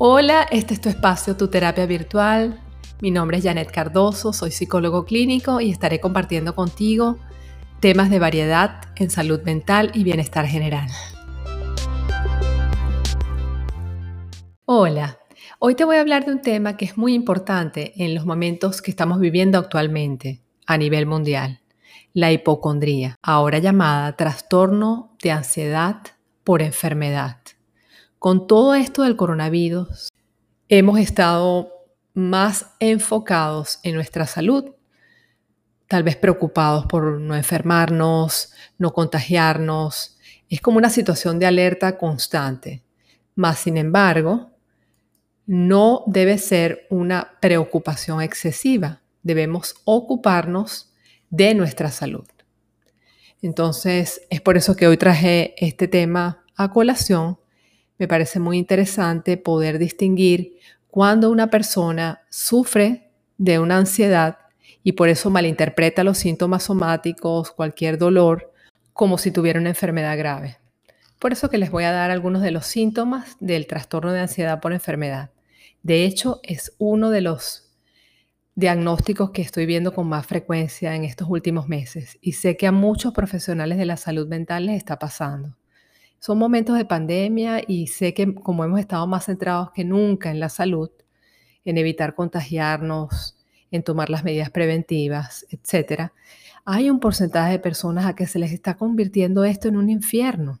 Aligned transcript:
Hola, 0.00 0.46
este 0.52 0.74
es 0.74 0.80
tu 0.80 0.88
espacio, 0.88 1.36
tu 1.36 1.48
terapia 1.48 1.84
virtual. 1.84 2.60
Mi 3.00 3.10
nombre 3.10 3.38
es 3.38 3.42
Janet 3.42 3.72
Cardoso, 3.72 4.32
soy 4.32 4.52
psicólogo 4.52 5.04
clínico 5.04 5.60
y 5.60 5.72
estaré 5.72 5.98
compartiendo 5.98 6.54
contigo 6.54 7.18
temas 7.80 8.08
de 8.08 8.20
variedad 8.20 8.82
en 8.94 9.10
salud 9.10 9.42
mental 9.42 9.90
y 9.94 10.04
bienestar 10.04 10.46
general. 10.46 10.88
Hola, 14.66 15.18
hoy 15.58 15.74
te 15.74 15.82
voy 15.82 15.96
a 15.96 16.00
hablar 16.00 16.24
de 16.26 16.30
un 16.30 16.42
tema 16.42 16.76
que 16.76 16.84
es 16.84 16.96
muy 16.96 17.12
importante 17.12 17.92
en 17.96 18.14
los 18.14 18.24
momentos 18.24 18.80
que 18.80 18.92
estamos 18.92 19.18
viviendo 19.18 19.58
actualmente 19.58 20.44
a 20.64 20.78
nivel 20.78 21.06
mundial, 21.06 21.58
la 22.12 22.30
hipocondría, 22.30 23.16
ahora 23.20 23.58
llamada 23.58 24.14
trastorno 24.14 25.16
de 25.20 25.32
ansiedad 25.32 26.02
por 26.44 26.62
enfermedad. 26.62 27.38
Con 28.18 28.48
todo 28.48 28.74
esto 28.74 29.04
del 29.04 29.14
coronavirus, 29.14 30.08
hemos 30.68 30.98
estado 30.98 31.72
más 32.14 32.66
enfocados 32.80 33.78
en 33.84 33.94
nuestra 33.94 34.26
salud, 34.26 34.74
tal 35.86 36.02
vez 36.02 36.16
preocupados 36.16 36.86
por 36.86 37.20
no 37.20 37.36
enfermarnos, 37.36 38.52
no 38.76 38.92
contagiarnos. 38.92 40.18
Es 40.48 40.60
como 40.60 40.78
una 40.78 40.90
situación 40.90 41.38
de 41.38 41.46
alerta 41.46 41.96
constante. 41.96 42.82
Más 43.36 43.60
sin 43.60 43.76
embargo, 43.76 44.50
no 45.46 46.02
debe 46.06 46.38
ser 46.38 46.88
una 46.90 47.38
preocupación 47.40 48.20
excesiva. 48.20 49.00
Debemos 49.22 49.76
ocuparnos 49.84 50.92
de 51.30 51.54
nuestra 51.54 51.92
salud. 51.92 52.26
Entonces, 53.42 54.22
es 54.28 54.40
por 54.40 54.56
eso 54.56 54.74
que 54.74 54.88
hoy 54.88 54.96
traje 54.96 55.54
este 55.64 55.86
tema 55.86 56.44
a 56.56 56.72
colación 56.72 57.38
me 57.98 58.08
parece 58.08 58.38
muy 58.38 58.58
interesante 58.58 59.36
poder 59.36 59.78
distinguir 59.78 60.58
cuando 60.88 61.30
una 61.30 61.48
persona 61.48 62.22
sufre 62.30 63.10
de 63.36 63.58
una 63.58 63.76
ansiedad 63.76 64.38
y 64.82 64.92
por 64.92 65.08
eso 65.08 65.30
malinterpreta 65.30 66.04
los 66.04 66.18
síntomas 66.18 66.64
somáticos, 66.64 67.50
cualquier 67.50 67.98
dolor, 67.98 68.52
como 68.92 69.18
si 69.18 69.30
tuviera 69.30 69.60
una 69.60 69.68
enfermedad 69.70 70.16
grave. 70.16 70.58
Por 71.18 71.32
eso 71.32 71.50
que 71.50 71.58
les 71.58 71.70
voy 71.70 71.84
a 71.84 71.92
dar 71.92 72.10
algunos 72.10 72.42
de 72.42 72.52
los 72.52 72.66
síntomas 72.66 73.36
del 73.40 73.66
trastorno 73.66 74.12
de 74.12 74.20
ansiedad 74.20 74.60
por 74.60 74.72
enfermedad. 74.72 75.30
De 75.82 76.04
hecho, 76.04 76.40
es 76.42 76.74
uno 76.78 77.10
de 77.10 77.20
los 77.20 77.68
diagnósticos 78.54 79.30
que 79.30 79.42
estoy 79.42 79.66
viendo 79.66 79.94
con 79.94 80.08
más 80.08 80.26
frecuencia 80.26 80.96
en 80.96 81.04
estos 81.04 81.28
últimos 81.28 81.68
meses 81.68 82.18
y 82.20 82.32
sé 82.32 82.56
que 82.56 82.66
a 82.66 82.72
muchos 82.72 83.12
profesionales 83.12 83.78
de 83.78 83.86
la 83.86 83.96
salud 83.96 84.26
mental 84.26 84.66
les 84.66 84.76
está 84.76 84.98
pasando. 84.98 85.56
Son 86.18 86.36
momentos 86.36 86.76
de 86.76 86.84
pandemia 86.84 87.62
y 87.66 87.86
sé 87.86 88.12
que 88.12 88.34
como 88.34 88.64
hemos 88.64 88.80
estado 88.80 89.06
más 89.06 89.26
centrados 89.26 89.70
que 89.72 89.84
nunca 89.84 90.30
en 90.30 90.40
la 90.40 90.48
salud, 90.48 90.90
en 91.64 91.78
evitar 91.78 92.14
contagiarnos, 92.14 93.36
en 93.70 93.82
tomar 93.82 94.10
las 94.10 94.24
medidas 94.24 94.50
preventivas, 94.50 95.46
etc., 95.50 96.10
hay 96.64 96.90
un 96.90 97.00
porcentaje 97.00 97.52
de 97.52 97.58
personas 97.58 98.04
a 98.04 98.14
que 98.14 98.26
se 98.26 98.38
les 98.38 98.52
está 98.52 98.76
convirtiendo 98.76 99.44
esto 99.44 99.68
en 99.68 99.78
un 99.78 99.88
infierno. 99.88 100.60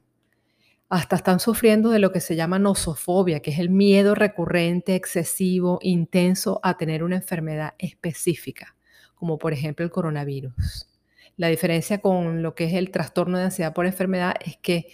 Hasta 0.88 1.16
están 1.16 1.38
sufriendo 1.38 1.90
de 1.90 1.98
lo 1.98 2.12
que 2.12 2.20
se 2.20 2.34
llama 2.34 2.58
nosofobia, 2.58 3.40
que 3.40 3.50
es 3.50 3.58
el 3.58 3.68
miedo 3.68 4.14
recurrente, 4.14 4.94
excesivo, 4.94 5.78
intenso 5.82 6.60
a 6.62 6.78
tener 6.78 7.02
una 7.02 7.16
enfermedad 7.16 7.74
específica, 7.78 8.74
como 9.16 9.36
por 9.36 9.52
ejemplo 9.52 9.84
el 9.84 9.90
coronavirus. 9.90 10.88
La 11.36 11.48
diferencia 11.48 11.98
con 11.98 12.42
lo 12.42 12.54
que 12.54 12.64
es 12.64 12.72
el 12.72 12.90
trastorno 12.90 13.36
de 13.36 13.44
ansiedad 13.44 13.74
por 13.74 13.84
enfermedad 13.84 14.34
es 14.40 14.56
que 14.56 14.86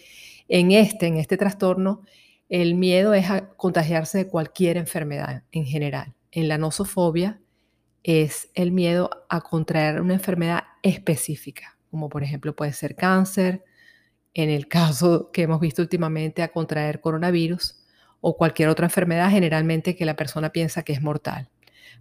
en 0.49 0.73
este, 0.73 1.07
en 1.07 1.17
este 1.17 1.37
trastorno, 1.37 2.03
el 2.49 2.75
miedo 2.75 3.15
es 3.15 3.31
a 3.31 3.49
contagiarse 3.51 4.19
de 4.19 4.29
cualquier 4.29 4.77
enfermedad 4.77 5.45
en 5.51 5.65
general. 5.65 6.15
En 6.31 6.49
la 6.49 6.59
nosofobia 6.59 7.41
es 8.03 8.51
el 8.55 8.71
miedo 8.71 9.11
a 9.29 9.41
contraer 9.41 10.01
una 10.01 10.15
enfermedad 10.15 10.65
específica, 10.83 11.79
como 11.91 12.09
por 12.09 12.23
ejemplo 12.23 12.55
puede 12.55 12.73
ser 12.73 12.95
cáncer, 12.97 13.65
en 14.35 14.51
el 14.51 14.69
caso 14.69 15.31
que 15.33 15.43
hemos 15.43 15.61
visto 15.61 15.83
últimamente 15.83 16.43
a 16.43 16.53
contraer 16.53 17.01
coronavirus 17.01 17.81
o 18.21 18.37
cualquier 18.37 18.69
otra 18.69 18.87
enfermedad 18.87 19.31
generalmente 19.31 19.97
que 19.97 20.05
la 20.05 20.17
persona 20.17 20.51
piensa 20.51 20.83
que 20.83 20.93
es 20.93 21.03
mortal. 21.03 21.51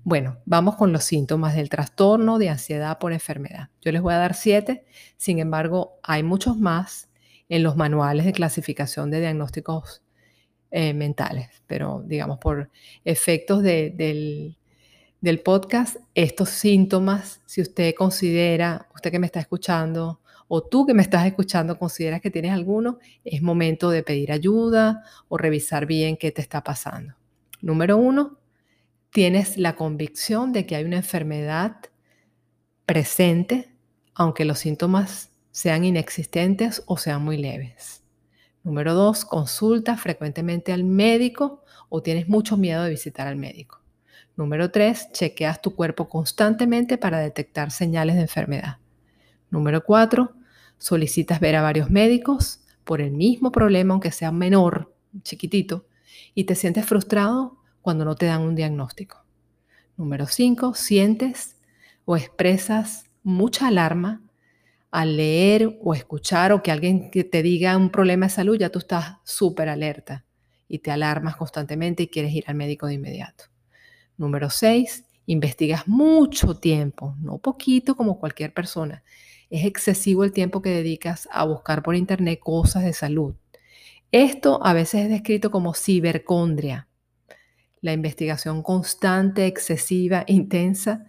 Bueno, 0.06 0.40
vamos 0.46 0.75
con 0.75 0.91
los 0.91 1.06
síntomas 1.06 1.56
del 1.56 1.69
trastorno 1.69 2.38
de 2.38 2.50
ansiedad 2.50 2.97
por 3.00 3.13
enfermedad. 3.13 3.69
Yo 3.81 3.91
les 3.91 4.01
voy 4.01 4.13
a 4.13 4.17
dar 4.17 4.34
siete, 4.34 4.85
sin 5.16 5.40
embargo, 5.40 6.00
hay 6.03 6.23
muchos 6.23 6.57
más 6.57 7.09
en 7.49 7.63
los 7.63 7.75
manuales 7.75 8.25
de 8.25 8.33
clasificación 8.33 9.11
de 9.11 9.19
diagnósticos 9.19 10.01
eh, 10.71 10.93
mentales, 10.93 11.49
pero 11.67 12.03
digamos 12.05 12.39
por 12.39 12.71
efectos 13.05 13.61
del, 13.61 14.57
del 15.21 15.39
podcast, 15.41 15.97
estos 16.15 16.49
síntomas, 16.49 17.41
si 17.45 17.61
usted 17.61 17.93
considera, 17.95 18.89
usted 18.95 19.11
que 19.11 19.19
me 19.19 19.27
está 19.27 19.39
escuchando, 19.39 20.21
o 20.47 20.63
tú 20.63 20.85
que 20.85 20.93
me 20.93 21.01
estás 21.01 21.25
escuchando 21.25 21.77
consideras 21.77 22.21
que 22.21 22.31
tienes 22.31 22.51
alguno, 22.51 22.99
es 23.23 23.41
momento 23.41 23.89
de 23.89 24.03
pedir 24.03 24.31
ayuda 24.31 25.03
o 25.27 25.37
revisar 25.37 25.85
bien 25.85 26.17
qué 26.17 26.31
te 26.31 26.41
está 26.41 26.63
pasando. 26.63 27.15
Número 27.61 27.97
uno, 27.97 28.39
tienes 29.09 29.57
la 29.57 29.75
convicción 29.75 30.51
de 30.51 30.65
que 30.65 30.75
hay 30.75 30.83
una 30.83 30.97
enfermedad 30.97 31.77
presente, 32.85 33.73
aunque 34.15 34.43
los 34.43 34.59
síntomas 34.59 35.32
sean 35.53 35.86
inexistentes 35.86 36.81
o 36.88 36.97
sean 36.97 37.24
muy 37.24 37.38
leves. 37.38 38.03
Número 38.64 38.96
dos, 38.96 39.24
consulta 39.24 39.97
frecuentemente 39.97 40.74
al 40.74 40.84
médico 40.84 41.64
o 41.90 42.02
tienes 42.02 42.28
mucho 42.28 42.58
miedo 42.58 42.84
de 42.84 42.90
visitar 42.90 43.28
al 43.28 43.36
médico. 43.36 43.80
Número 44.36 44.72
tres, 44.72 45.12
chequeas 45.12 45.62
tu 45.62 45.75
cuerpo 45.75 46.09
constantemente 46.09 46.97
para 46.97 47.19
detectar 47.19 47.69
señales 47.69 48.16
de 48.16 48.22
enfermedad. 48.22 48.78
Número 49.52 49.84
cuatro, 49.84 50.34
solicitas 50.80 51.40
ver 51.40 51.56
a 51.56 51.62
varios 51.62 51.91
médicos 51.91 52.62
por 52.84 53.00
el 53.00 53.12
mismo 53.12 53.52
problema, 53.52 53.94
aunque 53.94 54.12
sea 54.12 54.31
menor, 54.31 54.91
chiquitito, 55.22 55.85
y 56.34 56.46
te 56.46 56.56
sientes 56.56 56.84
frustrado 56.88 57.59
cuando 57.84 58.06
no 58.06 58.16
te 58.16 58.25
dan 58.25 58.41
un 58.41 58.56
diagnóstico. 58.56 59.24
Número 59.97 60.25
cinco, 60.25 60.74
sientes 60.74 61.58
o 62.06 62.18
expresas 62.18 63.06
mucha 63.22 63.68
alarma 63.68 64.22
al 64.93 65.17
leer 65.17 65.79
o 65.81 65.95
escuchar 65.95 66.51
o 66.51 66.61
que 66.61 66.71
alguien 66.71 67.09
te 67.09 67.41
diga 67.41 67.75
un 67.75 67.89
problema 67.89 68.27
de 68.27 68.31
salud, 68.31 68.59
ya 68.59 68.69
tú 68.69 68.77
estás 68.77 69.15
súper 69.23 69.67
alerta 69.67 70.23
y 70.67 70.79
te 70.79 70.91
alarmas 70.91 71.35
constantemente 71.35 72.03
y 72.03 72.07
quieres 72.09 72.31
ir 72.31 72.43
al 72.45 72.53
médico 72.53 72.85
de 72.85 72.93
inmediato. 72.93 73.45
Número 74.17 74.51
6, 74.51 75.03
investigas 75.25 75.87
mucho 75.87 76.59
tiempo, 76.59 77.15
no 77.19 77.39
poquito 77.39 77.95
como 77.95 78.19
cualquier 78.19 78.53
persona. 78.53 79.03
Es 79.49 79.65
excesivo 79.65 80.23
el 80.23 80.31
tiempo 80.31 80.61
que 80.61 80.69
dedicas 80.69 81.27
a 81.31 81.43
buscar 81.45 81.81
por 81.81 81.95
internet 81.95 82.39
cosas 82.39 82.83
de 82.83 82.93
salud. 82.93 83.33
Esto 84.11 84.63
a 84.63 84.73
veces 84.73 85.05
es 85.05 85.09
descrito 85.09 85.49
como 85.49 85.73
cibercondria, 85.73 86.87
la 87.81 87.93
investigación 87.93 88.61
constante, 88.61 89.47
excesiva, 89.47 90.23
intensa 90.27 91.07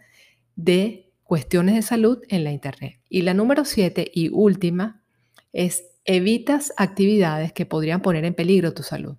de 0.57 1.04
cuestiones 1.25 1.75
de 1.75 1.83
salud 1.83 2.23
en 2.29 2.45
la 2.45 2.53
Internet. 2.53 3.01
Y 3.09 3.23
la 3.23 3.35
número 3.35 3.65
siete 3.65 4.11
y 4.15 4.29
última 4.29 5.03
es 5.53 5.85
evitas 6.05 6.73
actividades 6.77 7.53
que 7.53 7.67
podrían 7.67 8.03
poner 8.03 8.25
en 8.25 8.35
peligro 8.35 8.75
tu 8.75 8.83
salud, 8.83 9.17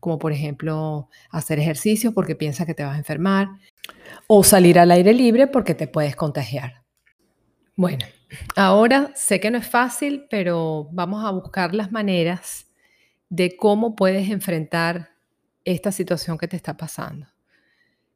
como 0.00 0.18
por 0.18 0.32
ejemplo 0.32 1.08
hacer 1.30 1.58
ejercicio 1.58 2.12
porque 2.12 2.34
piensas 2.34 2.66
que 2.66 2.74
te 2.74 2.84
vas 2.84 2.94
a 2.94 2.98
enfermar 2.98 3.48
o 4.26 4.42
salir 4.42 4.78
al 4.78 4.90
aire 4.90 5.12
libre 5.12 5.46
porque 5.46 5.74
te 5.74 5.86
puedes 5.86 6.16
contagiar. 6.16 6.82
Bueno, 7.76 8.04
ahora 8.56 9.12
sé 9.14 9.40
que 9.40 9.50
no 9.50 9.58
es 9.58 9.66
fácil, 9.66 10.26
pero 10.30 10.88
vamos 10.92 11.24
a 11.24 11.30
buscar 11.30 11.74
las 11.74 11.92
maneras 11.92 12.66
de 13.28 13.56
cómo 13.56 13.94
puedes 13.94 14.30
enfrentar 14.30 15.10
esta 15.64 15.92
situación 15.92 16.38
que 16.38 16.48
te 16.48 16.56
está 16.56 16.76
pasando. 16.76 17.26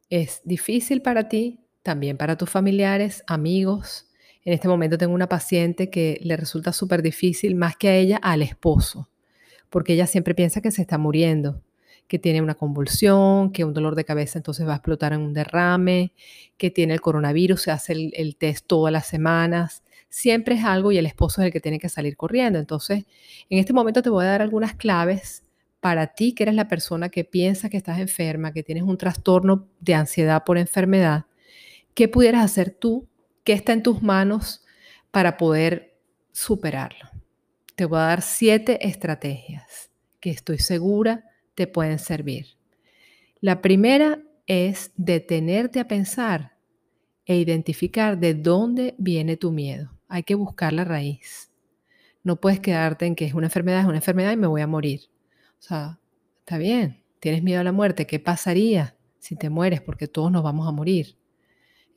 ¿Es 0.09 0.41
difícil 0.43 1.01
para 1.01 1.27
ti? 1.27 1.66
También 1.87 2.17
para 2.17 2.35
tus 2.35 2.49
familiares, 2.49 3.23
amigos. 3.27 4.07
En 4.43 4.51
este 4.51 4.67
momento 4.67 4.97
tengo 4.97 5.13
una 5.13 5.29
paciente 5.29 5.89
que 5.89 6.19
le 6.21 6.35
resulta 6.35 6.73
súper 6.73 7.01
difícil, 7.01 7.55
más 7.55 7.77
que 7.77 7.87
a 7.87 7.95
ella, 7.95 8.17
al 8.17 8.41
esposo, 8.41 9.07
porque 9.69 9.93
ella 9.93 10.05
siempre 10.05 10.35
piensa 10.35 10.59
que 10.59 10.69
se 10.69 10.81
está 10.81 10.97
muriendo, 10.97 11.61
que 12.09 12.19
tiene 12.19 12.41
una 12.41 12.55
convulsión, 12.55 13.53
que 13.53 13.63
un 13.63 13.73
dolor 13.73 13.95
de 13.95 14.03
cabeza 14.03 14.37
entonces 14.37 14.67
va 14.67 14.73
a 14.73 14.75
explotar 14.75 15.13
en 15.13 15.21
un 15.21 15.33
derrame, 15.33 16.11
que 16.57 16.71
tiene 16.71 16.93
el 16.93 16.99
coronavirus, 16.99 17.61
se 17.61 17.71
hace 17.71 17.93
el, 17.93 18.35
test 18.35 18.67
todas 18.67 18.91
las 18.91 19.07
semanas. 19.07 19.81
Siempre 20.09 20.55
es 20.55 20.65
algo 20.65 20.91
y 20.91 20.97
el 20.97 21.05
esposo 21.05 21.39
es 21.41 21.45
el 21.45 21.53
que 21.53 21.61
tiene 21.61 21.79
que 21.79 21.87
salir 21.87 22.17
corriendo. 22.17 22.59
Entonces, 22.59 23.05
en 23.49 23.59
este 23.59 23.71
momento 23.71 24.01
te 24.01 24.09
voy 24.09 24.25
a 24.25 24.27
dar 24.27 24.41
algunas 24.41 24.75
claves 24.75 25.45
para 25.79 26.07
ti, 26.07 26.33
que 26.33 26.43
eres 26.43 26.55
la 26.55 26.67
persona 26.67 27.07
que 27.07 27.23
piensa 27.23 27.69
que 27.69 27.77
estás 27.77 27.99
enferma, 27.99 28.51
que 28.51 28.63
tienes 28.63 28.83
un 28.83 28.97
trastorno 28.97 29.69
de 29.79 29.93
ansiedad 29.93 30.43
por 30.43 30.57
enfermedad, 30.57 31.27
¿Qué 31.97 32.07
pudieras 32.07 32.45
hacer 32.45 32.69
tú? 32.69 33.09
¿Qué 33.43 33.53
está 33.53 33.73
en 33.73 33.81
tus 33.81 34.03
manos 34.03 34.63
para 35.09 35.35
poder 35.35 35.97
superarlo? 36.31 37.09
Te 37.75 37.85
voy 37.85 37.97
a 37.97 38.03
dar 38.03 38.21
siete 38.21 38.87
estrategias 38.87 39.89
que 40.19 40.29
estoy 40.29 40.59
segura 40.59 41.25
te 41.55 41.65
pueden 41.65 41.97
servir. 41.97 42.49
La 43.41 43.63
primera 43.63 44.21
es 44.45 44.91
detenerte 44.95 45.79
a 45.79 45.87
pensar 45.87 46.59
e 47.25 47.37
identificar 47.37 48.19
de 48.19 48.35
dónde 48.35 48.93
viene 48.99 49.35
tu 49.35 49.51
miedo. 49.51 49.91
Hay 50.07 50.21
que 50.21 50.35
buscar 50.35 50.73
la 50.73 50.83
raíz. 50.83 51.51
No 52.21 52.39
puedes 52.39 52.59
quedarte 52.59 53.07
en 53.07 53.15
que 53.15 53.25
es 53.25 53.33
una 53.33 53.47
enfermedad, 53.47 53.79
es 53.79 53.87
una 53.87 53.95
enfermedad 53.95 54.33
y 54.33 54.37
me 54.37 54.45
voy 54.45 54.61
a 54.61 54.67
morir. 54.67 55.09
O 55.57 55.63
sea, 55.63 55.99
está 56.41 56.59
bien, 56.59 57.01
tienes 57.19 57.41
miedo 57.41 57.61
a 57.61 57.63
la 57.63 57.71
muerte. 57.71 58.05
¿Qué 58.05 58.19
pasaría 58.19 58.95
si 59.17 59.35
te 59.35 59.49
mueres? 59.49 59.81
Porque 59.81 60.07
todos 60.07 60.31
nos 60.31 60.43
vamos 60.43 60.67
a 60.67 60.71
morir. 60.71 61.16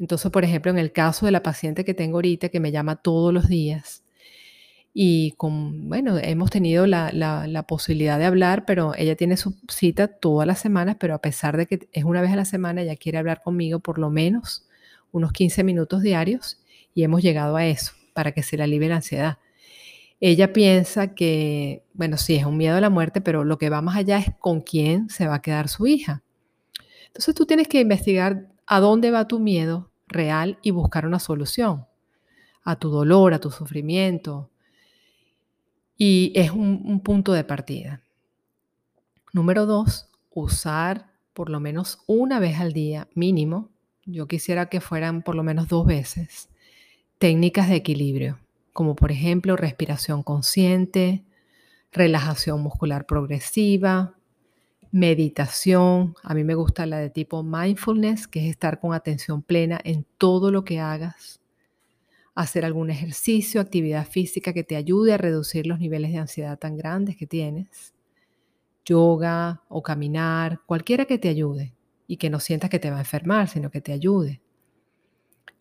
Entonces, 0.01 0.31
por 0.33 0.45
ejemplo, 0.45 0.73
en 0.73 0.79
el 0.79 0.93
caso 0.93 1.27
de 1.27 1.33
la 1.33 1.43
paciente 1.43 1.85
que 1.85 1.95
tengo 1.95 2.17
ahorita, 2.17 2.49
que 2.49 2.59
me 2.59 2.73
llama 2.73 2.97
todos 2.97 3.33
los 3.35 3.49
días, 3.49 4.03
y 4.93 5.33
con, 5.33 5.89
bueno, 5.89 6.19
hemos 6.19 6.51
tenido 6.51 6.87
la, 6.87 7.13
la, 7.13 7.63
posibilidad 7.65 8.19
de 8.19 8.25
hablar, 8.25 8.65
pero 8.65 8.93
ella 8.97 9.15
tiene 9.15 9.37
su 9.37 9.55
cita 9.69 10.09
todas 10.09 10.47
las 10.49 10.59
semanas, 10.59 10.97
pero 10.99 11.15
a 11.15 11.21
pesar 11.21 11.57
de 11.57 11.67
que 11.67 11.89
es 11.93 12.05
una 12.05 12.23
vez 12.23 12.33
a 12.33 12.37
la 12.37 12.45
semana, 12.45 12.83
ella 12.83 12.97
quiere 12.97 13.19
hablar 13.19 13.43
conmigo 13.43 13.79
por 13.79 13.99
lo 13.99 14.11
menos 14.11 14.67
unos 15.13 15.33
15 15.33 15.63
minutos 15.63 16.03
diarios 16.03 16.61
y 16.93 17.05
hemos 17.05 17.23
llegado 17.23 17.57
a 17.57 17.67
eso 17.67 17.93
para 18.15 18.33
que 18.33 18.43
se 18.43 18.57
le 18.57 18.65
alivie 18.65 18.89
la 18.89 18.97
ansiedad. 18.97 19.39
Ella 20.19 20.53
piensa 20.53 21.15
que, 21.15 21.85
bueno, 21.95 22.17
sí, 22.17 22.35
es 22.37 22.45
un 22.45 22.57
miedo 22.57 22.77
a 22.77 22.81
la 22.81 22.91
muerte, 22.91 23.21
pero 23.21 23.45
lo 23.45 23.59
que 23.59 23.71
va 23.71 23.83
más 23.83 23.97
allá 23.97 24.19
es 24.19 24.27
con 24.41 24.61
quién 24.61 25.09
se 25.09 25.29
va 25.29 25.37
a 25.37 25.43
quedar 25.43 25.69
su 25.69 25.87
hija. 25.87 26.23
Entonces 27.07 27.35
tú 27.35 27.47
tienes 27.47 27.69
que 27.69 27.81
investigar 27.81 28.49
a 28.67 28.81
dónde 28.81 29.11
va 29.11 29.29
tu 29.29 29.39
miedo 29.39 29.90
real 30.11 30.59
y 30.63 30.73
buscar 30.73 31.07
una 31.07 31.19
solución 31.19 31.87
a 32.63 32.77
tu 32.77 32.91
dolor, 32.91 33.33
a 33.33 33.39
tu 33.39 33.51
sufrimiento, 33.51 34.51
y 35.97 36.33
es 36.35 36.51
un, 36.51 37.01
punto 37.01 37.33
de 37.33 37.45
partida. 37.45 38.03
Número 39.33 39.67
dos, 39.67 40.09
usar 40.31 41.11
por 41.35 41.51
lo 41.51 41.61
menos 41.61 42.03
una 42.07 42.39
vez 42.41 42.59
al 42.59 42.73
día 42.73 43.09
mínimo, 43.15 43.69
yo 44.07 44.27
quisiera 44.27 44.67
que 44.67 44.81
fueran 44.81 45.23
por 45.23 45.35
lo 45.35 45.43
menos 45.43 45.69
dos 45.69 45.87
veces, 45.87 46.49
técnicas 47.19 47.69
de 47.69 47.77
equilibrio, 47.77 48.39
como 48.73 48.97
por 48.97 49.13
ejemplo 49.13 49.57
respiración 49.57 50.23
consciente, 50.23 51.23
relajación 51.93 52.63
muscular 52.63 53.05
progresiva, 53.05 54.15
meditación. 54.93 56.15
A 56.23 56.35
mí 56.35 56.45
me 56.45 56.55
gusta 56.55 56.87
la 56.87 56.99
de 56.99 57.11
tipo 57.11 57.43
mindfulness, 57.43 58.29
que 58.29 58.41
es 58.41 58.51
estar 58.51 58.81
con 58.81 58.95
atención 58.95 59.43
plena 59.43 59.81
en 59.85 60.07
todo 60.19 60.51
lo 60.51 60.65
que 60.65 60.81
hagas 60.81 61.41
hacer 62.35 62.65
algún 62.65 62.91
ejercicio, 62.91 63.61
actividad 63.61 64.07
física 64.07 64.53
que 64.53 64.65
te 64.65 64.77
ayude 64.77 65.13
a 65.13 65.19
reducir 65.19 65.67
los 65.67 65.79
niveles 65.79 66.13
de 66.13 66.19
ansiedad 66.19 66.59
tan 66.59 66.77
grandes 66.77 67.17
que 67.17 67.27
tienes, 67.27 67.95
yoga 68.85 69.63
o 69.69 69.83
caminar, 69.83 70.61
cualquiera 70.67 71.05
que 71.05 71.19
te 71.19 71.29
ayude 71.29 71.75
y 72.07 72.17
que 72.17 72.31
no 72.31 72.41
sientas 72.41 72.71
que 72.71 72.79
te 72.79 72.91
va 72.91 72.97
a 72.97 73.01
enfermar, 73.01 73.49
sino 73.49 73.71
que 73.71 73.81
te 73.81 73.93
ayude. 73.93 74.41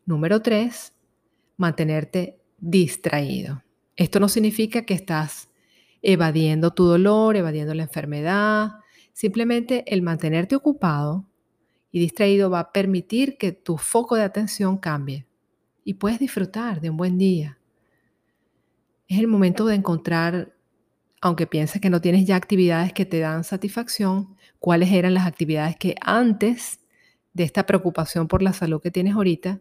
Número 0.05 0.41
tres, 0.41 0.93
mantenerte 1.57 2.39
distraído. 2.57 3.63
Esto 3.95 4.19
no 4.19 4.29
significa 4.29 4.83
que 4.83 4.93
estás 4.93 5.49
evadiendo 6.01 6.71
tu 6.71 6.85
dolor, 6.85 7.35
evadiendo 7.35 7.73
la 7.73 7.83
enfermedad. 7.83 8.71
Simplemente 9.19 9.83
el 9.93 10.01
mantenerte 10.01 10.55
ocupado 10.55 11.25
y 11.91 11.99
distraído 11.99 12.49
va 12.49 12.61
a 12.61 12.71
permitir 12.71 13.37
que 13.37 13.51
tu 13.51 13.77
foco 13.77 14.15
de 14.15 14.23
atención 14.23 14.77
cambie 14.77 15.27
y 15.83 15.95
puedes 15.95 16.19
disfrutar 16.19 16.79
de 16.79 16.89
un 16.89 16.95
buen 16.95 17.17
día. 17.17 17.59
Es 19.09 19.19
el 19.19 19.27
momento 19.27 19.65
de 19.65 19.75
encontrar, 19.75 20.55
aunque 21.19 21.47
pienses 21.47 21.81
que 21.81 21.89
no 21.89 21.99
tienes 21.99 22.25
ya 22.27 22.37
actividades 22.37 22.93
que 22.93 23.05
te 23.05 23.19
dan 23.19 23.43
satisfacción, 23.43 24.37
cuáles 24.57 24.89
eran 24.89 25.13
las 25.13 25.27
actividades 25.27 25.75
que 25.75 25.95
antes 25.99 26.79
de 27.33 27.43
esta 27.43 27.65
preocupación 27.65 28.29
por 28.29 28.41
la 28.41 28.53
salud 28.53 28.81
que 28.81 28.89
tienes 28.89 29.15
ahorita, 29.15 29.59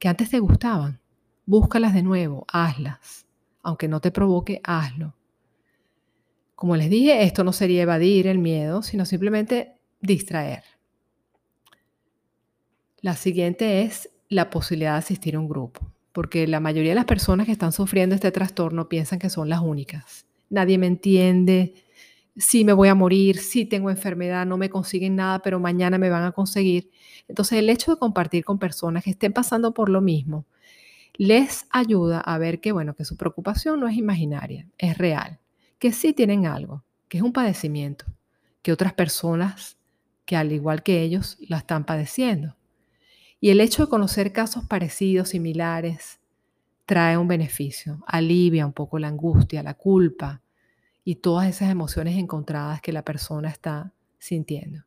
que 0.00 0.08
antes 0.08 0.30
te 0.30 0.40
gustaban. 0.40 0.98
Búscalas 1.44 1.94
de 1.94 2.02
nuevo, 2.02 2.44
hazlas. 2.48 3.24
Aunque 3.62 3.86
no 3.86 4.00
te 4.00 4.10
provoque, 4.10 4.60
hazlo. 4.64 5.14
Como 6.56 6.74
les 6.74 6.88
dije, 6.88 7.22
esto 7.22 7.44
no 7.44 7.52
sería 7.52 7.82
evadir 7.82 8.26
el 8.26 8.38
miedo, 8.38 8.82
sino 8.82 9.04
simplemente 9.04 9.74
distraer. 10.00 10.64
La 13.02 13.14
siguiente 13.14 13.82
es 13.82 14.10
la 14.30 14.48
posibilidad 14.48 14.92
de 14.92 14.98
asistir 14.98 15.36
a 15.36 15.38
un 15.38 15.48
grupo, 15.48 15.92
porque 16.12 16.46
la 16.46 16.58
mayoría 16.60 16.92
de 16.92 16.96
las 16.96 17.04
personas 17.04 17.44
que 17.44 17.52
están 17.52 17.72
sufriendo 17.72 18.14
este 18.14 18.32
trastorno 18.32 18.88
piensan 18.88 19.18
que 19.18 19.28
son 19.28 19.50
las 19.50 19.60
únicas. 19.60 20.26
Nadie 20.48 20.78
me 20.78 20.86
entiende, 20.86 21.74
sí 22.36 22.64
me 22.64 22.72
voy 22.72 22.88
a 22.88 22.94
morir, 22.94 23.36
sí 23.36 23.66
tengo 23.66 23.90
enfermedad, 23.90 24.46
no 24.46 24.56
me 24.56 24.70
consiguen 24.70 25.14
nada, 25.14 25.40
pero 25.40 25.60
mañana 25.60 25.98
me 25.98 26.08
van 26.08 26.24
a 26.24 26.32
conseguir. 26.32 26.90
Entonces 27.28 27.58
el 27.58 27.68
hecho 27.68 27.92
de 27.92 27.98
compartir 27.98 28.46
con 28.46 28.58
personas 28.58 29.04
que 29.04 29.10
estén 29.10 29.34
pasando 29.34 29.74
por 29.74 29.90
lo 29.90 30.00
mismo 30.00 30.46
les 31.18 31.66
ayuda 31.70 32.20
a 32.20 32.38
ver 32.38 32.60
que, 32.60 32.72
bueno, 32.72 32.94
que 32.94 33.04
su 33.04 33.16
preocupación 33.16 33.78
no 33.78 33.88
es 33.88 33.96
imaginaria, 33.96 34.68
es 34.78 34.96
real, 34.96 35.38
que 35.78 35.92
sí 35.92 36.12
tienen 36.12 36.46
algo, 36.46 36.84
que 37.08 37.18
es 37.18 37.22
un 37.22 37.32
padecimiento, 37.32 38.06
que 38.62 38.72
otras 38.72 38.94
personas 38.94 39.76
que 40.24 40.36
al 40.36 40.52
igual 40.52 40.82
que 40.82 41.02
ellos 41.02 41.38
la 41.40 41.58
están 41.58 41.84
padeciendo. 41.84 42.56
Y 43.40 43.50
el 43.50 43.60
hecho 43.60 43.84
de 43.84 43.90
conocer 43.90 44.32
casos 44.32 44.64
parecidos, 44.66 45.30
similares, 45.30 46.20
trae 46.84 47.16
un 47.16 47.28
beneficio, 47.28 48.02
alivia 48.06 48.66
un 48.66 48.72
poco 48.72 48.98
la 48.98 49.08
angustia, 49.08 49.62
la 49.62 49.74
culpa 49.74 50.42
y 51.04 51.16
todas 51.16 51.48
esas 51.48 51.70
emociones 51.70 52.16
encontradas 52.16 52.80
que 52.80 52.92
la 52.92 53.04
persona 53.04 53.48
está 53.48 53.92
sintiendo. 54.18 54.84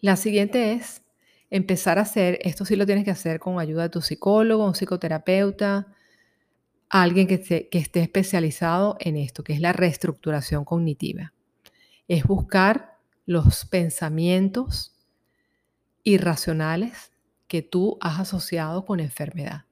La 0.00 0.16
siguiente 0.16 0.72
es 0.72 1.02
empezar 1.50 1.98
a 1.98 2.02
hacer, 2.02 2.38
esto 2.42 2.64
sí 2.64 2.76
lo 2.76 2.86
tienes 2.86 3.04
que 3.04 3.10
hacer 3.10 3.40
con 3.40 3.58
ayuda 3.58 3.84
de 3.84 3.88
tu 3.88 4.02
psicólogo, 4.02 4.66
un 4.66 4.74
psicoterapeuta, 4.74 5.88
alguien 6.88 7.26
que, 7.26 7.68
esté 7.70 8.00
especializado 8.00 8.96
en 9.00 9.16
esto, 9.16 9.42
que 9.42 9.52
es 9.52 9.60
la 9.60 9.72
reestructuración 9.72 10.64
cognitiva. 10.64 11.32
Es 12.08 12.24
buscar 12.24 12.98
los 13.24 13.64
pensamientos 13.64 14.94
irracionales 16.04 17.12
que 17.48 17.62
tú 17.62 17.98
has 18.00 18.20
asociado 18.20 18.84
con 18.84 19.00
enfermedad. 19.00 19.64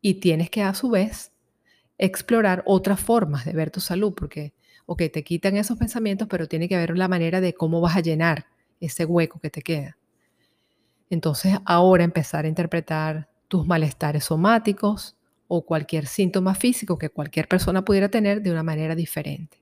Y 0.00 0.14
tienes 0.14 0.50
que 0.50 0.62
a 0.62 0.74
su 0.74 0.90
vez 0.90 1.32
explorar 1.98 2.62
otras 2.66 3.00
formas 3.00 3.44
de 3.44 3.52
ver 3.52 3.70
tu 3.70 3.80
salud, 3.80 4.14
porque, 4.14 4.54
ok, 4.86 5.02
te 5.12 5.24
quitan 5.24 5.56
esos 5.56 5.78
pensamientos, 5.78 6.28
pero 6.28 6.48
tiene 6.48 6.68
que 6.68 6.76
haber 6.76 6.96
la 6.96 7.08
manera 7.08 7.40
de 7.40 7.54
cómo 7.54 7.80
vas 7.80 7.96
a 7.96 8.00
llenar 8.00 8.46
ese 8.80 9.04
hueco 9.04 9.38
que 9.40 9.50
te 9.50 9.62
queda. 9.62 9.96
Entonces, 11.10 11.58
ahora 11.64 12.04
empezar 12.04 12.44
a 12.44 12.48
interpretar 12.48 13.28
tus 13.48 13.66
malestares 13.66 14.24
somáticos 14.24 15.16
o 15.54 15.66
cualquier 15.66 16.06
síntoma 16.06 16.54
físico 16.54 16.96
que 16.96 17.10
cualquier 17.10 17.46
persona 17.46 17.84
pudiera 17.84 18.08
tener 18.08 18.40
de 18.40 18.50
una 18.50 18.62
manera 18.62 18.94
diferente. 18.94 19.58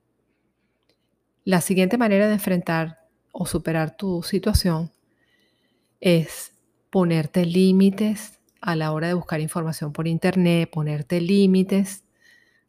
La 1.42 1.60
siguiente 1.60 1.98
manera 1.98 2.28
de 2.28 2.34
enfrentar 2.34 3.08
o 3.32 3.44
superar 3.44 3.96
tu 3.96 4.22
situación 4.22 4.92
es 6.00 6.52
ponerte 6.90 7.44
límites 7.44 8.38
a 8.60 8.76
la 8.76 8.92
hora 8.92 9.08
de 9.08 9.14
buscar 9.14 9.40
información 9.40 9.92
por 9.92 10.06
internet, 10.06 10.70
ponerte 10.70 11.20
límites 11.20 12.04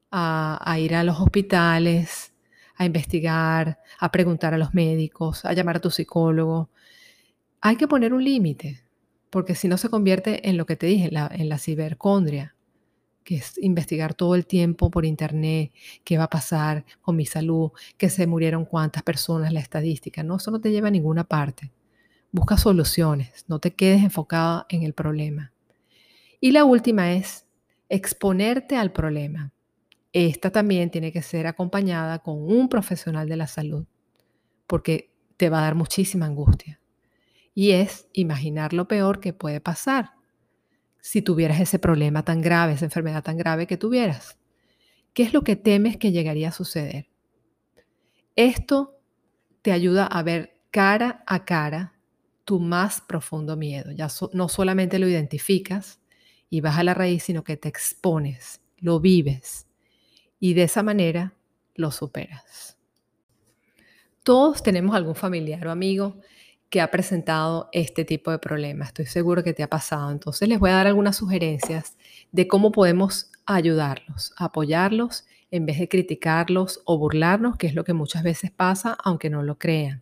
a, 0.09 0.75
ir 0.79 0.95
a 0.95 1.03
los 1.03 1.19
hospitales, 1.19 2.33
a 2.75 2.85
investigar, 2.85 3.77
a 3.99 4.11
preguntar 4.11 4.55
a 4.55 4.57
los 4.57 4.73
médicos, 4.73 5.45
a 5.45 5.53
llamar 5.53 5.75
a 5.75 5.81
tu 5.81 5.91
psicólogo. 5.91 6.71
Hay 7.61 7.75
que 7.75 7.87
poner 7.87 8.15
un 8.15 8.23
límite, 8.23 8.81
porque 9.29 9.53
si 9.53 9.67
no 9.67 9.77
se 9.77 9.89
convierte 9.89 10.49
en 10.49 10.57
lo 10.57 10.65
que 10.65 10.75
te 10.75 10.87
dije, 10.87 11.09
en 11.09 11.13
la, 11.13 11.29
en 11.31 11.49
la 11.49 11.59
cibercondria, 11.59 12.55
que 13.23 13.35
es 13.35 13.57
investigar 13.59 14.13
todo 14.13 14.35
el 14.35 14.45
tiempo 14.45 14.89
por 14.89 15.05
internet 15.05 15.71
qué 16.03 16.17
va 16.17 16.25
a 16.25 16.29
pasar 16.29 16.85
con 17.01 17.15
mi 17.15 17.25
salud, 17.25 17.71
que 17.97 18.09
se 18.09 18.27
murieron 18.27 18.65
cuántas 18.65 19.03
personas, 19.03 19.53
la 19.53 19.59
estadística. 19.59 20.23
No, 20.23 20.37
eso 20.37 20.51
no 20.51 20.59
te 20.59 20.71
lleva 20.71 20.87
a 20.87 20.91
ninguna 20.91 21.23
parte. 21.23 21.71
Busca 22.31 22.57
soluciones, 22.57 23.45
no 23.47 23.59
te 23.59 23.73
quedes 23.73 24.03
enfocada 24.03 24.65
en 24.69 24.83
el 24.83 24.93
problema. 24.93 25.51
Y 26.39 26.51
la 26.51 26.65
última 26.65 27.13
es 27.13 27.45
exponerte 27.89 28.77
al 28.77 28.91
problema. 28.91 29.51
Esta 30.13 30.49
también 30.49 30.89
tiene 30.89 31.11
que 31.11 31.21
ser 31.21 31.47
acompañada 31.47 32.19
con 32.19 32.41
un 32.41 32.67
profesional 32.69 33.29
de 33.29 33.37
la 33.37 33.47
salud, 33.47 33.85
porque 34.67 35.11
te 35.37 35.49
va 35.49 35.59
a 35.59 35.63
dar 35.63 35.75
muchísima 35.75 36.25
angustia. 36.25 36.79
Y 37.53 37.71
es 37.71 38.07
imaginar 38.13 38.73
lo 38.73 38.87
peor 38.87 39.19
que 39.19 39.33
puede 39.33 39.59
pasar 39.59 40.20
si 41.01 41.21
tuvieras 41.21 41.59
ese 41.59 41.79
problema 41.79 42.23
tan 42.23 42.41
grave, 42.41 42.73
esa 42.73 42.85
enfermedad 42.85 43.23
tan 43.23 43.35
grave 43.35 43.67
que 43.67 43.77
tuvieras. 43.77 44.37
¿Qué 45.13 45.23
es 45.23 45.33
lo 45.33 45.41
que 45.41 45.55
temes 45.55 45.97
que 45.97 46.11
llegaría 46.11 46.49
a 46.49 46.53
suceder? 46.53 47.09
Esto 48.35 48.97
te 49.61 49.71
ayuda 49.71 50.05
a 50.05 50.23
ver 50.23 50.61
cara 50.71 51.23
a 51.27 51.43
cara 51.43 51.93
tu 52.45 52.59
más 52.59 53.01
profundo 53.01 53.57
miedo. 53.57 53.91
Ya 53.91 54.07
no 54.33 54.47
solamente 54.47 54.99
lo 54.99 55.07
identificas 55.07 55.99
y 56.49 56.61
vas 56.61 56.77
a 56.77 56.83
la 56.83 56.93
raíz, 56.93 57.23
sino 57.23 57.43
que 57.43 57.57
te 57.57 57.67
expones, 57.67 58.61
lo 58.77 58.99
vives 58.99 59.67
y 60.39 60.53
de 60.53 60.63
esa 60.63 60.83
manera 60.83 61.33
lo 61.75 61.91
superas. 61.91 62.77
Todos 64.23 64.61
tenemos 64.61 64.95
algún 64.95 65.15
familiar 65.15 65.65
o 65.67 65.71
amigo 65.71 66.19
que 66.71 66.79
ha 66.79 66.89
presentado 66.89 67.69
este 67.73 68.05
tipo 68.05 68.31
de 68.31 68.39
problemas. 68.39 68.87
Estoy 68.87 69.05
seguro 69.05 69.43
que 69.43 69.53
te 69.53 69.61
ha 69.61 69.69
pasado. 69.69 70.09
Entonces 70.09 70.47
les 70.47 70.57
voy 70.57 70.69
a 70.71 70.75
dar 70.75 70.87
algunas 70.87 71.17
sugerencias 71.17 71.97
de 72.31 72.47
cómo 72.47 72.71
podemos 72.71 73.29
ayudarlos, 73.45 74.33
apoyarlos 74.37 75.25
en 75.51 75.65
vez 75.65 75.79
de 75.79 75.89
criticarlos 75.89 76.81
o 76.85 76.97
burlarnos, 76.97 77.57
que 77.57 77.67
es 77.67 77.75
lo 77.75 77.83
que 77.83 77.91
muchas 77.91 78.23
veces 78.23 78.51
pasa, 78.51 78.97
aunque 79.03 79.29
no 79.29 79.43
lo 79.43 79.59
crean. 79.59 80.01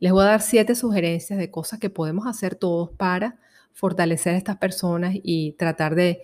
Les 0.00 0.10
voy 0.10 0.22
a 0.22 0.28
dar 0.28 0.40
siete 0.40 0.74
sugerencias 0.74 1.38
de 1.38 1.50
cosas 1.50 1.78
que 1.78 1.90
podemos 1.90 2.26
hacer 2.26 2.54
todos 2.54 2.90
para 2.96 3.38
fortalecer 3.74 4.34
a 4.34 4.38
estas 4.38 4.56
personas 4.56 5.14
y 5.22 5.52
tratar 5.58 5.94
de 5.94 6.22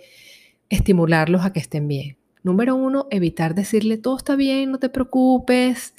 estimularlos 0.71 1.45
a 1.45 1.53
que 1.53 1.61
estén 1.61 1.87
bien. 1.88 2.17
Número 2.43 2.75
uno, 2.75 3.07
evitar 3.11 3.55
decirle 3.55 3.99
todo 3.99 4.17
está 4.17 4.35
bien, 4.35 4.71
no 4.71 4.79
te 4.79 4.88
preocupes, 4.88 5.95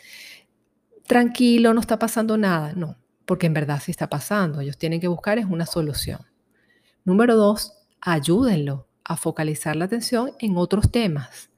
tranquilo, 1.05 1.75
no 1.75 1.81
está 1.81 1.99
pasando 1.99 2.35
nada. 2.35 2.73
No, 2.73 2.97
porque 3.25 3.47
en 3.47 3.53
verdad 3.53 3.81
sí 3.83 3.91
está 3.91 4.09
pasando. 4.09 4.61
Ellos 4.61 4.77
tienen 4.77 4.99
que 4.99 5.07
buscar 5.07 5.37
es 5.37 5.45
una 5.45 5.65
solución. 5.65 6.21
Número 7.03 7.35
dos, 7.35 7.73
ayúdenlo 8.01 8.87
a 9.03 9.17
focalizar 9.17 9.75
la 9.75 9.85
atención 9.85 10.31
en 10.39 10.57
otros 10.57 10.91
temas. 10.91 11.49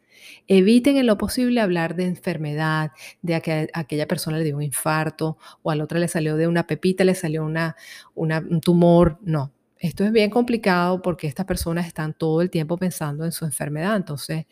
Eviten 0.48 0.98
en 0.98 1.08
lo 1.08 1.18
posible 1.18 1.62
hablar 1.62 1.96
de 1.96 2.06
enfermedad, 2.06 2.92
de 3.22 3.42
que 3.42 3.70
aquella 3.74 4.08
persona 4.08 4.38
le 4.38 4.46
dio 4.46 4.58
un 4.58 4.64
infarto 4.64 5.38
o 5.62 5.72
a 5.72 5.76
la 5.76 5.84
otra 5.84 6.00
le 6.00 6.08
salió 6.08 6.38
de 6.38 6.48
una 6.48 6.68
pepita, 6.68 7.04
le 7.04 7.16
salió 7.16 7.46
una, 7.46 7.76
un 8.16 8.62
tumor. 8.62 9.20
No, 9.22 9.52
esto 9.80 10.04
es 10.04 10.12
bien 10.12 10.30
complicado 10.30 11.02
porque 11.02 11.28
estas 11.28 11.46
personas 11.46 11.88
están 11.88 12.14
todo 12.14 12.42
el 12.42 12.50
tiempo 12.50 12.78
pensando 12.78 13.26
en 13.26 13.32
su 13.32 13.46
enfermedad. 13.46 13.96
Entonces, 13.96 14.46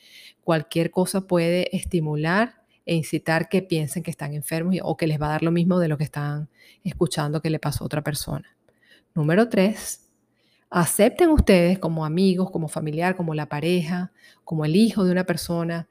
cualquier 0.44 0.92
cosa 0.92 1.22
puede 1.22 1.76
estimular 1.76 2.65
e 2.86 2.96
incitar 2.96 3.50
que 3.50 3.62
piensen 3.62 4.04
que 4.04 4.12
están 4.12 4.34
enfermos 4.34 4.76
o 4.84 4.96
que 4.96 5.08
les 5.08 5.22
va 5.22 5.28
a 5.28 5.30
dar 5.32 5.44
lo 5.44 5.52
mismo 5.52 5.80
de 5.80 5.88
lo 5.88 5.98
que 5.98 6.04
están 6.04 6.50
escuchando 6.84 7.42
que 7.42 7.50
le 7.50 7.60
pasó 7.60 7.84
a 7.84 7.88
otra 7.88 8.04
persona. 8.04 8.56
Número 9.14 9.50
tres, 9.50 10.10
acepten 10.70 11.30
ustedes 11.30 11.80
como 11.80 12.06
amigos, 12.06 12.52
como 12.52 12.68
familiar, 12.68 13.16
como 13.16 13.34
la 13.34 13.48
pareja, 13.48 14.12
como 14.44 14.66
el 14.66 14.76
hijo 14.76 15.04
de 15.04 15.12
una 15.12 15.24
persona, 15.24 15.88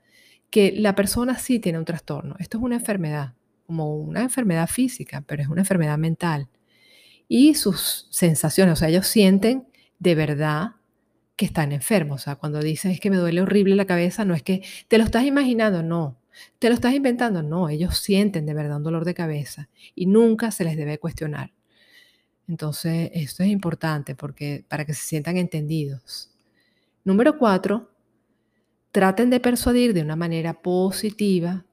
que 0.51 0.73
la 0.77 0.95
persona 0.95 1.37
sí 1.39 1.59
tiene 1.59 1.79
un 1.79 1.85
trastorno. 1.85 2.37
Esto 2.39 2.59
es 2.59 2.65
una 2.65 2.77
enfermedad, 2.77 3.35
como 3.67 3.97
una 3.97 4.23
enfermedad 4.23 4.69
física, 4.69 5.25
pero 5.27 5.43
es 5.43 5.49
una 5.49 5.63
enfermedad 5.63 5.99
mental. 5.99 6.49
Y 7.29 7.55
sus 7.55 8.07
sensaciones, 8.11 8.75
o 8.75 8.77
sea, 8.77 8.89
ellos 8.89 9.07
sienten 9.07 9.67
de 9.99 10.15
verdad 10.15 10.73
que 11.37 11.47
están 11.47 11.73
enfermos. 11.73 12.23
O 12.23 12.25
sea, 12.25 12.37
cuando 12.37 12.61
dicen 12.61 12.91
es 12.91 13.01
que 13.01 13.11
me 13.11 13.17
duele 13.17 13.41
horrible 13.41 13.75
la 13.75 13.87
cabeza, 13.87 14.25
no 14.25 14.35
es 14.35 14.43
que 14.43 14.63
te 14.89 14.99
lo 14.99 15.05
estás 15.05 15.25
imaginando, 15.25 15.83
no. 15.83 16.19
¿Te 16.59 16.69
lo 16.69 16.75
estás 16.75 16.95
inventando? 16.95 17.43
No, 17.43 17.69
ellos 17.69 17.99
sienten 17.99 18.47
de 18.47 18.55
verdad 18.55 18.79
un 18.79 18.83
dolor 18.83 19.05
de 19.05 19.15
cabeza 19.15 19.69
y 19.95 20.07
nunca 20.07 20.51
se 20.51 20.65
les 20.65 20.77
debe 20.77 20.99
cuestionar. 20.99 21.53
Entonces, 22.49 23.11
esto 23.15 23.43
es 23.43 23.49
importante 23.49 24.15
porque 24.15 24.65
para 24.69 24.85
que 24.85 24.95
se 24.95 25.03
sientan 25.03 25.37
entendidos. 25.37 26.31
Número 27.05 27.39
cuatro, 27.39 27.91
traten 28.91 29.31
de 29.31 29.41
persuadir 29.41 29.95
de 29.95 30.03
una 30.03 30.17
manera 30.17 30.55
positiva 30.63 31.65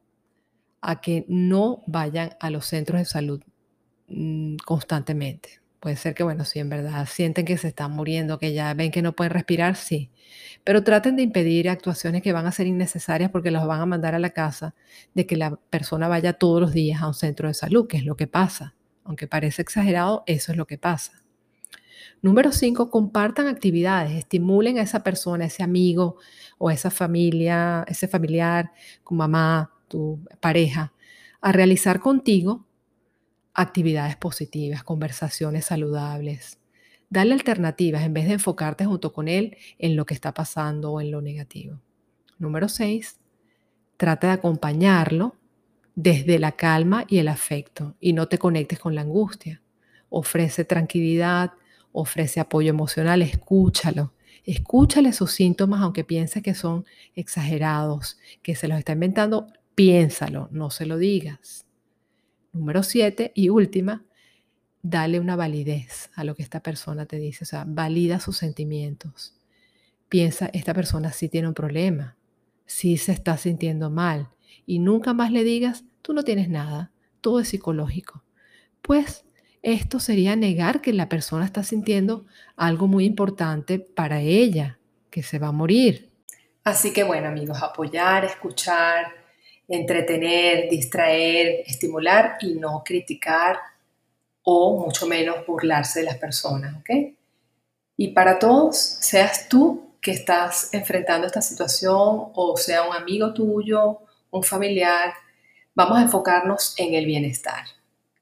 a 0.82 1.02
que 1.02 1.26
no 1.28 1.84
vayan 1.88 2.32
a 2.40 2.50
los 2.50 2.66
centros 2.66 3.00
de 3.00 3.06
salud 3.06 3.42
mm, 4.08 4.58
constantemente. 4.66 5.61
Puede 5.82 5.96
ser 5.96 6.14
que, 6.14 6.22
bueno, 6.22 6.46
si 6.46 6.60
en 6.60 6.70
verdad 6.70 7.08
sienten 7.10 7.44
que 7.44 7.58
se 7.58 7.70
están 7.70 7.92
muriendo, 7.92 8.38
que 8.38 8.54
ya 8.54 8.72
ven 8.76 8.92
que 8.92 9.02
no 9.02 9.14
pueden 9.14 9.34
respirar, 9.34 9.76
sí. 9.76 10.12
Pero 10.64 10.84
traten 10.84 11.16
de 11.16 11.24
impedir 11.24 11.68
actuaciones 11.70 12.22
que 12.22 12.34
van 12.34 12.46
a 12.46 12.52
ser 12.52 12.68
innecesarias 12.68 13.32
porque 13.32 13.50
los 13.50 13.66
van 13.66 13.82
a 13.82 13.88
mandar 13.88 14.14
a 14.14 14.20
la 14.20 14.30
casa 14.30 14.76
de 15.16 15.26
que 15.26 15.36
la 15.38 15.56
persona 15.72 16.08
vaya 16.08 16.34
todos 16.34 16.62
los 16.62 16.72
días 16.72 17.02
a 17.02 17.08
un 17.08 17.16
centro 17.16 17.48
de 17.48 17.56
salud, 17.56 17.88
que 17.88 17.98
es 17.98 18.06
lo 18.06 18.16
que 18.16 18.28
pasa. 18.28 18.76
Aunque 19.04 19.28
parece 19.28 19.64
exagerado, 19.64 20.24
eso 20.28 20.52
es 20.52 20.58
lo 20.60 20.68
que 20.68 20.78
pasa. 20.78 21.24
Número 22.22 22.52
cinco, 22.52 22.92
compartan 22.92 23.48
actividades, 23.48 24.12
estimulen 24.12 24.78
a 24.78 24.84
esa 24.84 25.02
persona, 25.02 25.46
ese 25.46 25.64
amigo 25.64 26.18
o 26.60 26.70
esa 26.70 26.92
familia, 26.92 27.84
ese 27.88 28.08
familiar, 28.08 28.72
tu 29.04 29.16
mamá, 29.16 29.72
tu 29.88 30.24
pareja, 30.40 30.94
a 31.42 31.52
realizar 31.52 32.00
contigo 32.00 32.68
actividades 33.54 34.16
positivas, 34.16 34.84
conversaciones 34.84 35.66
saludables. 35.66 36.60
Dale 37.10 37.34
alternativas 37.34 38.04
en 38.04 38.14
vez 38.14 38.26
de 38.26 38.34
enfocarte 38.34 38.86
junto 38.86 39.12
con 39.12 39.28
él 39.28 39.58
en 39.78 39.96
lo 39.96 40.06
que 40.06 40.14
está 40.14 40.34
pasando 40.34 40.94
o 40.94 41.02
en 41.02 41.12
lo 41.12 41.22
negativo. 41.22 41.80
Número 42.40 42.70
6. 42.70 43.20
Trata 43.98 44.28
de 44.28 44.34
acompañarlo 44.34 45.36
desde 45.96 46.40
la 46.40 46.54
calma 46.54 47.06
y 47.08 47.18
el 47.18 47.28
afecto 47.28 47.96
y 48.00 48.14
no 48.14 48.28
te 48.28 48.38
conectes 48.38 48.80
con 48.80 48.96
la 48.96 49.02
angustia. 49.02 49.62
Ofrece 50.10 50.66
tranquilidad, 50.66 51.52
ofrece 51.92 52.40
apoyo 52.40 52.70
emocional, 52.70 53.22
escúchalo. 53.22 54.14
Escúchale 54.44 55.14
sus 55.14 55.32
síntomas 55.32 55.82
aunque 55.82 56.04
piense 56.04 56.42
que 56.42 56.56
son 56.56 56.86
exagerados, 57.14 58.18
que 58.42 58.56
se 58.56 58.68
los 58.68 58.80
está 58.80 58.94
inventando, 58.94 59.48
piénsalo, 59.76 60.48
no 60.52 60.72
se 60.72 60.86
lo 60.86 60.98
digas. 60.98 61.66
Número 62.54 62.84
siete 62.84 63.32
y 63.34 63.50
última, 63.50 64.04
dale 64.82 65.20
una 65.20 65.36
validez 65.36 66.10
a 66.16 66.24
lo 66.24 66.36
que 66.36 66.44
esta 66.44 66.62
persona 66.62 67.06
te 67.06 67.18
dice, 67.18 67.44
o 67.44 67.48
sea, 67.48 67.66
valida 67.68 68.20
sus 68.20 68.38
sentimientos. 68.38 69.36
Piensa, 70.10 70.50
esta 70.54 70.74
persona 70.74 71.12
sí 71.14 71.30
tiene 71.30 71.48
un 71.48 71.54
problema, 71.54 72.18
sí 72.66 72.98
se 72.98 73.14
está 73.14 73.38
sintiendo 73.38 73.90
mal 73.90 74.30
y 74.66 74.80
nunca 74.80 75.14
más 75.14 75.32
le 75.32 75.44
digas, 75.44 75.86
tú 76.02 76.14
no 76.14 76.24
tienes 76.24 76.50
nada, 76.50 76.92
todo 77.22 77.40
es 77.40 77.50
psicológico. 77.50 78.24
Pues 78.82 79.24
esto 79.62 80.00
sería 80.00 80.36
negar 80.36 80.82
que 80.82 80.92
la 80.92 81.08
persona 81.08 81.46
está 81.46 81.64
sintiendo 81.64 82.26
algo 82.56 82.88
muy 82.88 83.06
importante 83.06 83.80
para 83.80 84.20
ella, 84.20 84.80
que 85.10 85.24
se 85.24 85.40
va 85.40 85.48
a 85.48 85.54
morir. 85.54 86.12
Así 86.64 86.92
que 86.92 87.04
bueno 87.04 87.28
amigos, 87.28 87.62
apoyar, 87.62 88.26
escuchar, 88.26 89.21
entretener, 89.72 90.70
distraer, 90.70 91.64
estimular 91.66 92.38
y 92.42 92.56
no 92.56 92.84
criticar 92.84 93.58
o 94.44 94.84
mucho 94.86 95.08
menos 95.08 95.46
burlarse 95.46 96.00
de 96.00 96.06
las 96.06 96.18
personas, 96.18 96.76
¿ok? 96.78 96.90
Y 97.98 98.10
para 98.10 98.40
todos, 98.40 98.78
seas 98.78 99.48
tú 99.48 99.92
que 100.02 100.12
estás 100.12 100.74
enfrentando 100.74 101.28
esta 101.28 101.42
situación 101.42 102.32
o 102.34 102.58
sea 102.58 102.84
un 102.84 102.96
amigo 102.96 103.34
tuyo, 103.34 104.00
un 104.32 104.44
familiar, 104.44 105.14
vamos 105.76 106.00
a 106.00 106.02
enfocarnos 106.02 106.74
en 106.78 106.96
el 106.96 107.06
bienestar, 107.06 107.64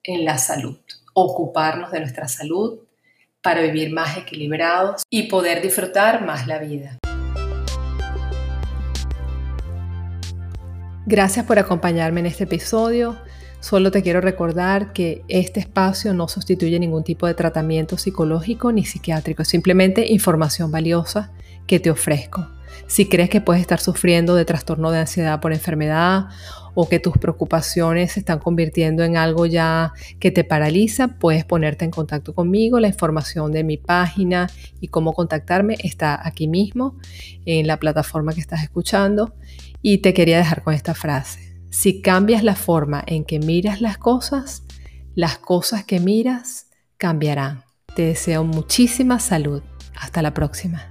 en 0.03 0.25
la 0.25 0.37
salud, 0.37 0.77
ocuparnos 1.13 1.91
de 1.91 2.01
nuestra 2.01 2.27
salud 2.27 2.79
para 3.41 3.61
vivir 3.61 3.91
más 3.91 4.17
equilibrados 4.17 5.03
y 5.09 5.23
poder 5.23 5.61
disfrutar 5.61 6.25
más 6.25 6.45
la 6.47 6.59
vida. 6.59 6.99
Gracias 11.05 11.45
por 11.45 11.59
acompañarme 11.59 12.19
en 12.19 12.25
este 12.27 12.43
episodio. 12.43 13.17
Solo 13.61 13.91
te 13.91 14.03
quiero 14.03 14.21
recordar 14.21 14.93
que 14.93 15.23
este 15.27 15.59
espacio 15.59 16.13
no 16.13 16.27
sustituye 16.27 16.79
ningún 16.79 17.03
tipo 17.03 17.27
de 17.27 17.33
tratamiento 17.33 17.97
psicológico 17.97 18.71
ni 18.71 18.85
psiquiátrico, 18.85 19.41
es 19.41 19.49
simplemente 19.49 20.07
información 20.11 20.71
valiosa 20.71 21.31
que 21.67 21.79
te 21.79 21.91
ofrezco. 21.91 22.47
Si 22.87 23.07
crees 23.07 23.29
que 23.29 23.41
puedes 23.41 23.61
estar 23.61 23.79
sufriendo 23.79 24.35
de 24.35 24.45
trastorno 24.45 24.91
de 24.91 24.99
ansiedad 24.99 25.39
por 25.39 25.53
enfermedad 25.53 26.25
o 26.73 26.87
que 26.87 26.99
tus 26.99 27.17
preocupaciones 27.17 28.13
se 28.13 28.21
están 28.21 28.39
convirtiendo 28.39 29.03
en 29.03 29.17
algo 29.17 29.45
ya 29.45 29.93
que 30.19 30.31
te 30.31 30.43
paraliza, 30.43 31.19
puedes 31.19 31.45
ponerte 31.45 31.85
en 31.85 31.91
contacto 31.91 32.33
conmigo. 32.33 32.79
La 32.79 32.87
información 32.87 33.51
de 33.51 33.63
mi 33.63 33.77
página 33.77 34.49
y 34.79 34.87
cómo 34.87 35.13
contactarme 35.13 35.77
está 35.83 36.19
aquí 36.27 36.47
mismo 36.47 36.97
en 37.45 37.67
la 37.67 37.77
plataforma 37.77 38.33
que 38.33 38.41
estás 38.41 38.63
escuchando. 38.63 39.35
Y 39.81 39.99
te 39.99 40.13
quería 40.13 40.37
dejar 40.37 40.63
con 40.63 40.73
esta 40.73 40.93
frase. 40.93 41.57
Si 41.69 42.01
cambias 42.01 42.43
la 42.43 42.55
forma 42.55 43.03
en 43.05 43.23
que 43.23 43.39
miras 43.39 43.81
las 43.81 43.97
cosas, 43.97 44.63
las 45.15 45.37
cosas 45.37 45.83
que 45.83 45.99
miras 45.99 46.67
cambiarán. 46.97 47.63
Te 47.95 48.03
deseo 48.03 48.43
muchísima 48.43 49.19
salud. 49.19 49.61
Hasta 49.99 50.21
la 50.21 50.33
próxima. 50.33 50.88